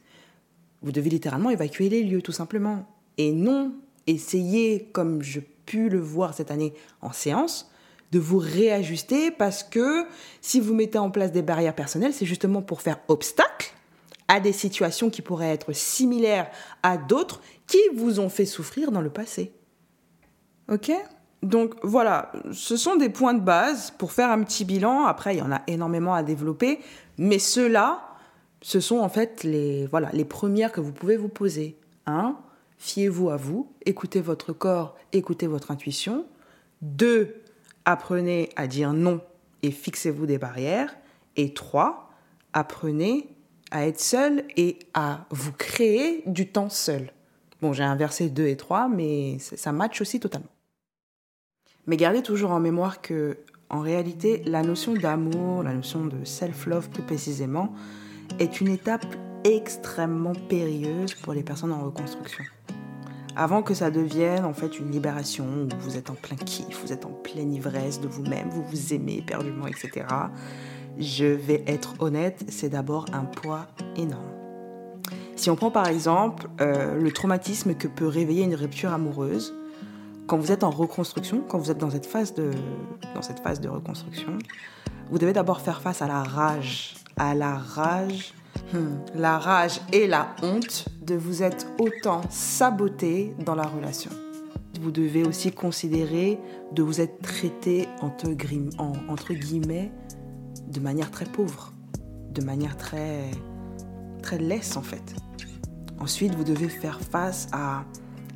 vous 0.82 0.92
devez 0.92 1.10
littéralement 1.10 1.50
évacuer 1.50 1.88
les 1.88 2.02
lieux, 2.02 2.22
tout 2.22 2.32
simplement. 2.32 2.86
Et 3.16 3.32
non 3.32 3.72
essayer, 4.06 4.88
comme 4.92 5.22
je 5.22 5.40
pu 5.66 5.88
le 5.88 6.00
voir 6.00 6.34
cette 6.34 6.50
année 6.50 6.74
en 7.00 7.12
séance, 7.12 7.71
de 8.12 8.18
vous 8.18 8.38
réajuster 8.38 9.30
parce 9.30 9.62
que 9.62 10.04
si 10.42 10.60
vous 10.60 10.74
mettez 10.74 10.98
en 10.98 11.10
place 11.10 11.32
des 11.32 11.42
barrières 11.42 11.74
personnelles, 11.74 12.12
c'est 12.12 12.26
justement 12.26 12.62
pour 12.62 12.82
faire 12.82 12.98
obstacle 13.08 13.72
à 14.28 14.38
des 14.38 14.52
situations 14.52 15.10
qui 15.10 15.22
pourraient 15.22 15.50
être 15.50 15.72
similaires 15.72 16.50
à 16.82 16.98
d'autres 16.98 17.40
qui 17.66 17.80
vous 17.94 18.20
ont 18.20 18.28
fait 18.28 18.46
souffrir 18.46 18.92
dans 18.92 19.00
le 19.00 19.10
passé. 19.10 19.52
Ok? 20.70 20.92
Donc 21.42 21.74
voilà, 21.82 22.30
ce 22.52 22.76
sont 22.76 22.96
des 22.96 23.08
points 23.08 23.34
de 23.34 23.40
base 23.40 23.90
pour 23.90 24.12
faire 24.12 24.30
un 24.30 24.42
petit 24.44 24.64
bilan. 24.64 25.06
Après, 25.06 25.34
il 25.34 25.38
y 25.38 25.42
en 25.42 25.50
a 25.50 25.62
énormément 25.66 26.14
à 26.14 26.22
développer, 26.22 26.78
mais 27.18 27.38
ceux-là, 27.38 28.00
ce 28.60 28.78
sont 28.78 28.98
en 28.98 29.08
fait 29.08 29.42
les, 29.42 29.86
voilà, 29.86 30.10
les 30.12 30.24
premières 30.24 30.70
que 30.70 30.80
vous 30.80 30.92
pouvez 30.92 31.16
vous 31.16 31.28
poser. 31.28 31.76
Un, 32.06 32.36
fiez-vous 32.78 33.30
à 33.30 33.36
vous, 33.36 33.72
écoutez 33.86 34.20
votre 34.20 34.52
corps, 34.52 34.96
écoutez 35.12 35.46
votre 35.46 35.70
intuition. 35.70 36.26
Deux, 36.80 37.41
apprenez 37.84 38.50
à 38.56 38.66
dire 38.66 38.92
non 38.92 39.20
et 39.62 39.70
fixez-vous 39.70 40.26
des 40.26 40.38
barrières. 40.38 40.94
Et 41.36 41.54
trois, 41.54 42.10
apprenez 42.52 43.28
à 43.70 43.86
être 43.86 44.00
seul 44.00 44.44
et 44.56 44.78
à 44.94 45.26
vous 45.30 45.52
créer 45.52 46.22
du 46.26 46.48
temps 46.48 46.68
seul. 46.68 47.10
Bon, 47.60 47.72
j'ai 47.72 47.84
inversé 47.84 48.28
deux 48.28 48.46
et 48.46 48.56
trois, 48.56 48.88
mais 48.88 49.38
ça 49.38 49.72
match 49.72 50.00
aussi 50.00 50.20
totalement. 50.20 50.48
Mais 51.86 51.96
gardez 51.96 52.22
toujours 52.22 52.50
en 52.50 52.60
mémoire 52.60 53.00
que, 53.00 53.38
en 53.70 53.80
réalité, 53.80 54.42
la 54.44 54.62
notion 54.62 54.94
d'amour, 54.94 55.62
la 55.62 55.72
notion 55.72 56.04
de 56.04 56.24
self-love 56.24 56.90
plus 56.90 57.02
précisément, 57.02 57.72
est 58.38 58.60
une 58.60 58.68
étape 58.68 59.06
extrêmement 59.44 60.34
périlleuse 60.34 61.14
pour 61.14 61.32
les 61.32 61.42
personnes 61.42 61.72
en 61.72 61.84
reconstruction 61.84 62.44
avant 63.36 63.62
que 63.62 63.74
ça 63.74 63.90
devienne 63.90 64.44
en 64.44 64.52
fait 64.52 64.78
une 64.78 64.90
libération 64.90 65.44
où 65.44 65.68
vous 65.80 65.96
êtes 65.96 66.10
en 66.10 66.14
plein 66.14 66.36
kiff, 66.36 66.80
vous 66.82 66.92
êtes 66.92 67.06
en 67.06 67.10
pleine 67.10 67.52
ivresse 67.52 68.00
de 68.00 68.08
vous-même, 68.08 68.48
vous 68.50 68.62
vous 68.62 68.92
aimez 68.92 69.18
éperdument, 69.18 69.66
etc. 69.66 70.06
Je 70.98 71.24
vais 71.24 71.64
être 71.66 71.94
honnête, 72.00 72.44
c'est 72.48 72.68
d'abord 72.68 73.06
un 73.12 73.24
poids 73.24 73.66
énorme. 73.96 74.32
Si 75.36 75.50
on 75.50 75.56
prend 75.56 75.70
par 75.70 75.88
exemple 75.88 76.48
euh, 76.60 77.00
le 77.00 77.10
traumatisme 77.10 77.74
que 77.74 77.88
peut 77.88 78.06
réveiller 78.06 78.44
une 78.44 78.54
rupture 78.54 78.92
amoureuse, 78.92 79.54
quand 80.26 80.36
vous 80.36 80.52
êtes 80.52 80.62
en 80.62 80.70
reconstruction, 80.70 81.42
quand 81.48 81.58
vous 81.58 81.70
êtes 81.70 81.78
dans 81.78 81.90
cette 81.90 82.06
phase 82.06 82.34
de, 82.34 82.50
dans 83.14 83.22
cette 83.22 83.40
phase 83.40 83.60
de 83.60 83.68
reconstruction, 83.68 84.38
vous 85.10 85.18
devez 85.18 85.32
d'abord 85.32 85.60
faire 85.60 85.80
face 85.80 86.00
à 86.02 86.06
la 86.06 86.22
rage, 86.22 86.94
à 87.16 87.34
la 87.34 87.56
rage 87.56 88.34
Hmm. 88.72 88.96
La 89.14 89.38
rage 89.38 89.80
et 89.92 90.06
la 90.06 90.34
honte 90.42 90.86
de 91.02 91.14
vous 91.14 91.42
être 91.42 91.66
autant 91.78 92.22
saboté 92.30 93.34
dans 93.44 93.54
la 93.54 93.66
relation. 93.66 94.10
Vous 94.80 94.90
devez 94.90 95.24
aussi 95.24 95.52
considérer 95.52 96.38
de 96.72 96.82
vous 96.82 97.00
être 97.00 97.20
traité 97.20 97.86
entre, 98.00 99.34
guillemets 99.34 99.92
de 100.68 100.80
manière 100.80 101.10
très 101.10 101.26
pauvre, 101.26 101.74
de 102.30 102.42
manière 102.42 102.76
très 102.76 103.30
très 104.22 104.38
laisse 104.38 104.76
en 104.76 104.82
fait. 104.82 105.14
Ensuite, 106.00 106.34
vous 106.34 106.44
devez 106.44 106.68
faire 106.68 107.00
face 107.00 107.48
à 107.52 107.84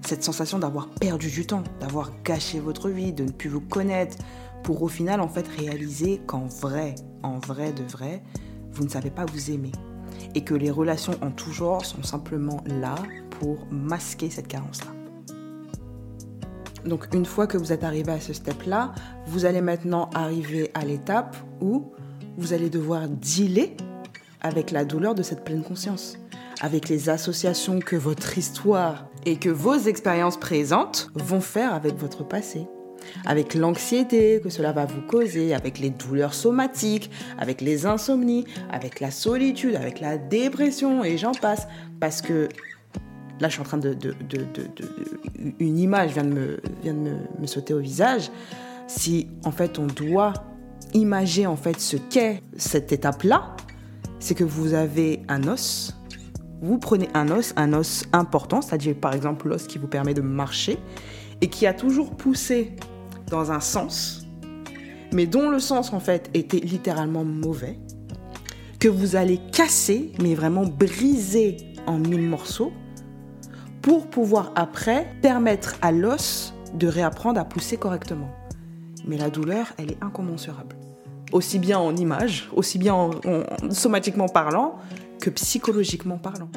cette 0.02 0.22
sensation 0.22 0.58
d'avoir 0.58 0.88
perdu 0.88 1.30
du 1.30 1.46
temps, 1.46 1.64
d'avoir 1.80 2.12
gâché 2.22 2.60
votre 2.60 2.90
vie, 2.90 3.12
de 3.12 3.24
ne 3.24 3.30
plus 3.30 3.48
vous 3.48 3.60
connaître, 3.60 4.18
pour 4.62 4.82
au 4.82 4.88
final 4.88 5.20
en 5.20 5.28
fait 5.28 5.48
réaliser 5.48 6.20
qu'en 6.26 6.46
vrai, 6.46 6.94
en 7.22 7.38
vrai 7.38 7.72
de 7.72 7.82
vrai, 7.84 8.22
vous 8.72 8.84
ne 8.84 8.88
savez 8.88 9.10
pas 9.10 9.24
vous 9.24 9.50
aimer 9.50 9.72
et 10.36 10.42
que 10.42 10.54
les 10.54 10.70
relations 10.70 11.14
en 11.22 11.30
tout 11.30 11.50
genre 11.50 11.84
sont 11.84 12.02
simplement 12.02 12.62
là 12.66 12.94
pour 13.40 13.66
masquer 13.70 14.28
cette 14.28 14.46
carence-là. 14.46 14.92
Donc 16.84 17.08
une 17.14 17.24
fois 17.24 17.46
que 17.46 17.56
vous 17.56 17.72
êtes 17.72 17.82
arrivé 17.82 18.12
à 18.12 18.20
ce 18.20 18.34
step-là, 18.34 18.92
vous 19.26 19.46
allez 19.46 19.62
maintenant 19.62 20.10
arriver 20.14 20.70
à 20.74 20.84
l'étape 20.84 21.36
où 21.62 21.90
vous 22.36 22.52
allez 22.52 22.68
devoir 22.68 23.08
dealer 23.08 23.78
avec 24.42 24.70
la 24.72 24.84
douleur 24.84 25.14
de 25.14 25.22
cette 25.22 25.42
pleine 25.42 25.64
conscience, 25.64 26.18
avec 26.60 26.90
les 26.90 27.08
associations 27.08 27.80
que 27.80 27.96
votre 27.96 28.36
histoire 28.36 29.08
et 29.24 29.38
que 29.38 29.48
vos 29.48 29.74
expériences 29.74 30.36
présentes 30.36 31.10
vont 31.14 31.40
faire 31.40 31.72
avec 31.72 31.96
votre 31.96 32.28
passé 32.28 32.68
avec 33.24 33.54
l'anxiété 33.54 34.40
que 34.42 34.50
cela 34.50 34.72
va 34.72 34.86
vous 34.86 35.02
causer, 35.02 35.54
avec 35.54 35.78
les 35.78 35.90
douleurs 35.90 36.34
somatiques, 36.34 37.10
avec 37.38 37.60
les 37.60 37.86
insomnies, 37.86 38.44
avec 38.70 39.00
la 39.00 39.10
solitude, 39.10 39.76
avec 39.76 40.00
la 40.00 40.18
dépression, 40.18 41.04
et 41.04 41.18
j'en 41.18 41.32
passe. 41.32 41.66
Parce 42.00 42.22
que 42.22 42.48
là, 43.40 43.48
je 43.48 43.52
suis 43.54 43.60
en 43.60 43.64
train 43.64 43.78
de... 43.78 43.96
une 45.58 45.78
image 45.78 46.12
vient 46.12 46.24
de, 46.24 46.32
me, 46.32 46.60
vient 46.82 46.94
de 46.94 46.98
me, 46.98 47.16
me 47.40 47.46
sauter 47.46 47.74
au 47.74 47.80
visage. 47.80 48.30
Si, 48.86 49.28
en 49.44 49.50
fait, 49.50 49.78
on 49.78 49.86
doit 49.86 50.32
imaginer, 50.94 51.46
en 51.46 51.56
fait, 51.56 51.80
ce 51.80 51.96
qu'est 51.96 52.42
cette 52.56 52.92
étape-là, 52.92 53.56
c'est 54.18 54.34
que 54.34 54.44
vous 54.44 54.74
avez 54.74 55.22
un 55.28 55.46
os, 55.48 55.94
vous 56.62 56.78
prenez 56.78 57.08
un 57.14 57.30
os, 57.30 57.52
un 57.56 57.72
os 57.74 58.04
important, 58.12 58.62
c'est-à-dire 58.62 58.94
par 58.94 59.14
exemple 59.14 59.48
l'os 59.48 59.66
qui 59.66 59.78
vous 59.78 59.88
permet 59.88 60.14
de 60.14 60.22
marcher, 60.22 60.78
et 61.40 61.48
qui 61.48 61.66
a 61.66 61.74
toujours 61.74 62.16
poussé 62.16 62.74
dans 63.30 63.52
un 63.52 63.60
sens, 63.60 64.26
mais 65.12 65.26
dont 65.26 65.50
le 65.50 65.58
sens 65.58 65.92
en 65.92 66.00
fait 66.00 66.30
était 66.34 66.60
littéralement 66.60 67.24
mauvais, 67.24 67.78
que 68.78 68.88
vous 68.88 69.16
allez 69.16 69.40
casser, 69.52 70.12
mais 70.20 70.34
vraiment 70.34 70.64
briser 70.64 71.56
en 71.86 71.98
mille 71.98 72.28
morceaux, 72.28 72.72
pour 73.82 74.08
pouvoir 74.08 74.52
après 74.56 75.06
permettre 75.22 75.76
à 75.80 75.92
l'os 75.92 76.52
de 76.74 76.88
réapprendre 76.88 77.40
à 77.40 77.44
pousser 77.44 77.76
correctement. 77.76 78.30
Mais 79.06 79.16
la 79.16 79.30
douleur, 79.30 79.72
elle 79.78 79.92
est 79.92 80.02
incommensurable. 80.02 80.76
Aussi 81.32 81.58
bien 81.58 81.78
en 81.78 81.94
image, 81.96 82.50
aussi 82.54 82.78
bien 82.78 82.94
en, 82.94 83.12
somatiquement 83.70 84.28
parlant, 84.28 84.78
que 85.20 85.30
psychologiquement 85.30 86.18
parlant. 86.18 86.48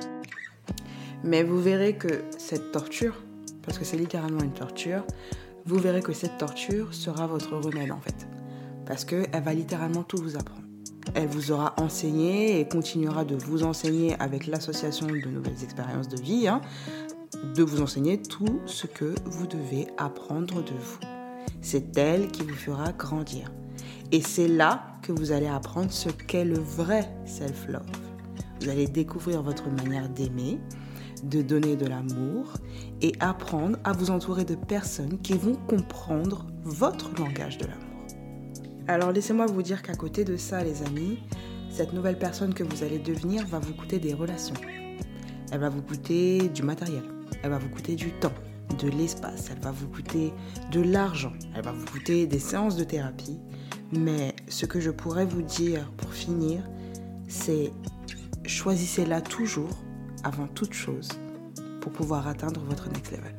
Mais 1.23 1.43
vous 1.43 1.61
verrez 1.61 1.95
que 1.95 2.23
cette 2.37 2.71
torture, 2.71 3.23
parce 3.63 3.77
que 3.77 3.85
c'est 3.85 3.97
littéralement 3.97 4.41
une 4.41 4.53
torture, 4.53 5.03
vous 5.65 5.77
verrez 5.77 6.01
que 6.01 6.13
cette 6.13 6.37
torture 6.37 6.93
sera 6.93 7.27
votre 7.27 7.55
remède 7.57 7.91
en 7.91 7.99
fait. 7.99 8.27
Parce 8.85 9.05
qu'elle 9.05 9.43
va 9.43 9.53
littéralement 9.53 10.03
tout 10.03 10.17
vous 10.17 10.35
apprendre. 10.35 10.63
Elle 11.15 11.27
vous 11.27 11.51
aura 11.51 11.73
enseigné 11.77 12.59
et 12.59 12.67
continuera 12.67 13.25
de 13.25 13.35
vous 13.35 13.63
enseigner 13.63 14.15
avec 14.19 14.47
l'association 14.47 15.07
de 15.07 15.27
nouvelles 15.27 15.63
expériences 15.63 16.07
de 16.07 16.21
vie, 16.21 16.47
hein, 16.47 16.61
de 17.55 17.63
vous 17.63 17.81
enseigner 17.81 18.21
tout 18.21 18.61
ce 18.65 18.87
que 18.87 19.15
vous 19.25 19.47
devez 19.47 19.87
apprendre 19.97 20.63
de 20.63 20.73
vous. 20.73 20.99
C'est 21.61 21.97
elle 21.97 22.27
qui 22.29 22.43
vous 22.43 22.55
fera 22.55 22.91
grandir. 22.91 23.51
Et 24.11 24.21
c'est 24.21 24.47
là 24.47 24.83
que 25.01 25.11
vous 25.11 25.31
allez 25.31 25.47
apprendre 25.47 25.91
ce 25.91 26.09
qu'est 26.09 26.45
le 26.45 26.59
vrai 26.59 27.09
self-love. 27.25 27.85
Vous 28.61 28.69
allez 28.69 28.87
découvrir 28.87 29.41
votre 29.41 29.69
manière 29.69 30.09
d'aimer, 30.09 30.59
de 31.23 31.41
donner 31.41 31.75
de 31.75 31.85
l'amour 31.85 32.53
et 33.01 33.13
apprendre 33.19 33.77
à 33.83 33.93
vous 33.93 34.11
entourer 34.11 34.45
de 34.45 34.55
personnes 34.55 35.19
qui 35.19 35.33
vont 35.33 35.55
comprendre 35.55 36.45
votre 36.63 37.11
langage 37.19 37.57
de 37.57 37.65
l'amour. 37.65 37.85
Alors 38.87 39.11
laissez-moi 39.11 39.45
vous 39.45 39.61
dire 39.61 39.81
qu'à 39.81 39.93
côté 39.93 40.23
de 40.23 40.35
ça, 40.35 40.63
les 40.63 40.81
amis, 40.83 41.19
cette 41.69 41.93
nouvelle 41.93 42.17
personne 42.17 42.53
que 42.53 42.63
vous 42.63 42.83
allez 42.83 42.99
devenir 42.99 43.45
va 43.45 43.59
vous 43.59 43.73
coûter 43.73 43.99
des 43.99 44.13
relations. 44.13 44.55
Elle 45.51 45.59
va 45.59 45.69
vous 45.69 45.81
coûter 45.81 46.49
du 46.49 46.63
matériel. 46.63 47.03
Elle 47.43 47.51
va 47.51 47.59
vous 47.59 47.69
coûter 47.69 47.95
du 47.95 48.11
temps. 48.11 48.33
de 48.77 48.87
l'espace, 48.89 49.49
elle 49.51 49.61
va 49.61 49.71
vous 49.71 49.87
coûter 49.87 50.31
de 50.71 50.79
l'argent, 50.81 51.33
elle 51.55 51.63
va 51.63 51.71
vous 51.71 51.85
coûter 51.87 52.27
des 52.27 52.39
séances 52.39 52.75
de 52.75 52.83
thérapie. 52.83 53.39
Mais 53.91 54.35
ce 54.47 54.67
que 54.67 54.79
je 54.79 54.91
pourrais 54.91 55.25
vous 55.25 55.41
dire 55.41 55.91
pour 55.97 56.13
finir, 56.13 56.61
c'est 57.27 57.71
choisissez-la 58.45 59.21
toujours 59.21 59.75
avant 60.23 60.47
toute 60.47 60.73
chose 60.73 61.09
pour 61.81 61.91
pouvoir 61.91 62.27
atteindre 62.27 62.61
votre 62.61 62.89
next 62.89 63.11
level. 63.11 63.33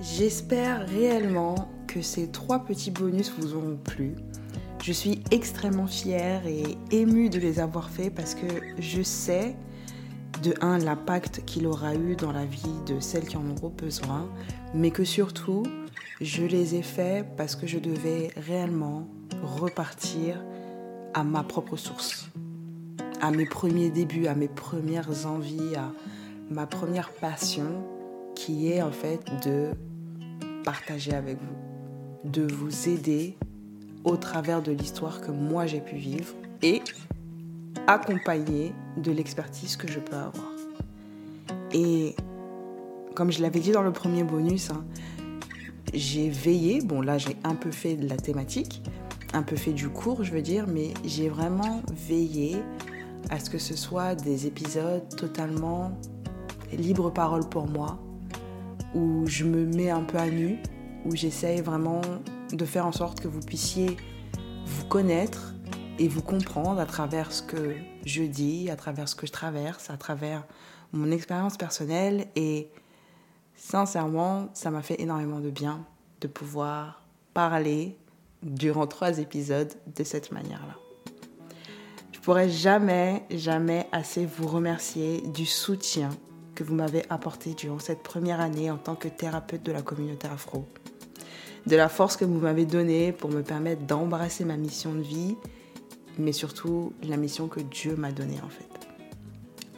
J'espère 0.00 0.86
réellement 0.88 1.68
que 1.86 2.02
ces 2.02 2.30
trois 2.30 2.60
petits 2.60 2.90
bonus 2.90 3.32
vous 3.38 3.54
auront 3.54 3.76
plu. 3.76 4.14
Je 4.82 4.92
suis 4.92 5.22
extrêmement 5.30 5.86
fière 5.86 6.46
et 6.46 6.76
émue 6.90 7.30
de 7.30 7.38
les 7.38 7.60
avoir 7.60 7.90
faits 7.90 8.14
parce 8.14 8.34
que 8.34 8.46
je 8.78 9.02
sais 9.02 9.56
de 10.42 10.54
un 10.60 10.78
l'impact 10.78 11.44
qu'il 11.46 11.66
aura 11.66 11.94
eu 11.94 12.14
dans 12.14 12.32
la 12.32 12.44
vie 12.44 12.62
de 12.86 13.00
celles 13.00 13.26
qui 13.26 13.36
en 13.36 13.48
auront 13.50 13.70
besoin, 13.70 14.28
mais 14.74 14.90
que 14.90 15.04
surtout 15.04 15.62
je 16.20 16.44
les 16.44 16.74
ai 16.74 16.82
faits 16.82 17.26
parce 17.36 17.56
que 17.56 17.66
je 17.66 17.78
devais 17.78 18.30
réellement 18.36 19.08
repartir 19.42 20.42
à 21.14 21.24
ma 21.24 21.42
propre 21.42 21.76
source, 21.76 22.28
à 23.20 23.30
mes 23.30 23.46
premiers 23.46 23.90
débuts, 23.90 24.26
à 24.26 24.34
mes 24.34 24.48
premières 24.48 25.26
envies, 25.26 25.74
à 25.76 25.92
ma 26.50 26.66
première 26.66 27.12
passion 27.12 27.84
qui 28.34 28.70
est 28.70 28.82
en 28.82 28.90
fait 28.90 29.20
de 29.44 29.70
partager 30.64 31.12
avec 31.12 31.38
vous, 31.38 32.30
de 32.30 32.42
vous 32.52 32.88
aider 32.88 33.36
au 34.04 34.16
travers 34.16 34.62
de 34.62 34.72
l'histoire 34.72 35.20
que 35.20 35.30
moi 35.30 35.66
j'ai 35.66 35.80
pu 35.80 35.96
vivre 35.96 36.34
et 36.62 36.82
accompagner 37.86 38.72
de 38.96 39.10
l'expertise 39.10 39.76
que 39.76 39.88
je 39.88 39.98
peux 39.98 40.16
avoir. 40.16 40.52
Et 41.72 42.14
comme 43.14 43.32
je 43.32 43.42
l'avais 43.42 43.60
dit 43.60 43.72
dans 43.72 43.82
le 43.82 43.92
premier 43.92 44.22
bonus, 44.22 44.70
hein, 44.70 44.84
j'ai 45.94 46.28
veillé, 46.28 46.80
bon 46.82 47.00
là 47.00 47.18
j'ai 47.18 47.36
un 47.44 47.54
peu 47.54 47.70
fait 47.70 47.96
de 47.96 48.08
la 48.08 48.16
thématique, 48.16 48.82
un 49.32 49.42
peu 49.42 49.56
fait 49.56 49.72
du 49.72 49.88
cours 49.88 50.22
je 50.22 50.32
veux 50.32 50.42
dire, 50.42 50.66
mais 50.68 50.94
j'ai 51.04 51.28
vraiment 51.28 51.82
veillé 51.92 52.56
à 53.30 53.38
ce 53.40 53.50
que 53.50 53.58
ce 53.58 53.76
soit 53.76 54.14
des 54.14 54.46
épisodes 54.46 55.08
totalement 55.16 55.92
libre 56.72 57.10
parole 57.10 57.48
pour 57.48 57.66
moi, 57.66 57.98
où 58.94 59.26
je 59.26 59.44
me 59.44 59.64
mets 59.66 59.90
un 59.90 60.02
peu 60.02 60.18
à 60.18 60.28
nu, 60.28 60.58
où 61.04 61.14
j'essaye 61.14 61.60
vraiment 61.60 62.00
de 62.52 62.64
faire 62.64 62.86
en 62.86 62.92
sorte 62.92 63.20
que 63.20 63.28
vous 63.28 63.40
puissiez 63.40 63.96
vous 64.64 64.86
connaître 64.86 65.54
et 65.98 66.08
vous 66.08 66.22
comprendre 66.22 66.80
à 66.80 66.86
travers 66.86 67.32
ce 67.32 67.42
que 67.42 67.74
je 68.04 68.22
dis, 68.22 68.70
à 68.70 68.76
travers 68.76 69.08
ce 69.08 69.14
que 69.14 69.26
je 69.26 69.32
traverse, 69.32 69.90
à 69.90 69.96
travers 69.96 70.44
mon 70.92 71.10
expérience 71.10 71.56
personnelle. 71.56 72.26
Et 72.36 72.70
sincèrement, 73.54 74.48
ça 74.52 74.70
m'a 74.70 74.82
fait 74.82 75.00
énormément 75.00 75.40
de 75.40 75.50
bien 75.50 75.84
de 76.20 76.28
pouvoir 76.28 77.02
parler 77.34 77.96
durant 78.42 78.86
trois 78.86 79.18
épisodes 79.18 79.72
de 79.94 80.04
cette 80.04 80.32
manière-là. 80.32 80.85
Je 82.26 82.32
pourrais 82.32 82.50
jamais, 82.50 83.22
jamais 83.30 83.86
assez 83.92 84.26
vous 84.26 84.48
remercier 84.48 85.20
du 85.20 85.46
soutien 85.46 86.10
que 86.56 86.64
vous 86.64 86.74
m'avez 86.74 87.04
apporté 87.08 87.54
durant 87.54 87.78
cette 87.78 88.02
première 88.02 88.40
année 88.40 88.68
en 88.68 88.78
tant 88.78 88.96
que 88.96 89.06
thérapeute 89.06 89.62
de 89.62 89.70
la 89.70 89.80
communauté 89.80 90.26
afro. 90.26 90.66
De 91.68 91.76
la 91.76 91.88
force 91.88 92.16
que 92.16 92.24
vous 92.24 92.40
m'avez 92.40 92.66
donnée 92.66 93.12
pour 93.12 93.30
me 93.30 93.42
permettre 93.42 93.82
d'embrasser 93.82 94.44
ma 94.44 94.56
mission 94.56 94.92
de 94.92 95.02
vie, 95.02 95.36
mais 96.18 96.32
surtout 96.32 96.92
la 97.04 97.16
mission 97.16 97.46
que 97.46 97.60
Dieu 97.60 97.94
m'a 97.94 98.10
donnée 98.10 98.40
en 98.44 98.48
fait. 98.48 98.88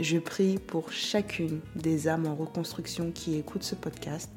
Je 0.00 0.16
prie 0.16 0.56
pour 0.56 0.90
chacune 0.90 1.60
des 1.76 2.08
âmes 2.08 2.26
en 2.26 2.34
reconstruction 2.34 3.12
qui 3.12 3.36
écoutent 3.36 3.62
ce 3.62 3.74
podcast, 3.74 4.30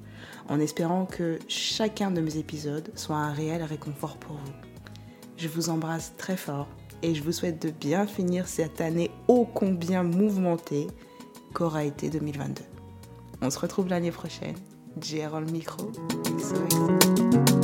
en 0.50 0.60
espérant 0.60 1.06
que 1.06 1.40
chacun 1.48 2.12
de 2.12 2.20
mes 2.20 2.36
épisodes 2.36 2.92
soit 2.94 3.16
un 3.16 3.32
réel 3.32 3.64
réconfort 3.64 4.18
pour 4.18 4.36
vous. 4.36 4.52
Je 5.38 5.48
vous 5.48 5.70
embrasse 5.70 6.12
très 6.18 6.36
fort 6.36 6.68
et 7.04 7.16
je 7.16 7.24
vous 7.24 7.32
souhaite 7.32 7.62
de 7.62 7.72
bien 7.72 8.06
finir 8.08 8.48
cette 8.48 8.82
année 8.82 9.12
ô 9.28 9.46
combien 9.46 10.04
mouvementée 10.04 10.88
qu'aura 11.54 11.84
été 11.84 12.10
2022. 12.10 12.64
On 13.42 13.50
se 13.50 13.60
retrouve 13.60 13.88
l'année 13.88 14.12
prochaine. 14.12 14.56
JR 15.02 15.40
le 15.40 15.48
micro. 15.52 15.92
XOXO. 16.26 17.61